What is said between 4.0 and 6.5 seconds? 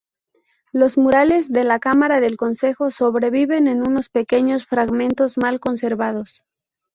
pequeños fragmentos mal conservados.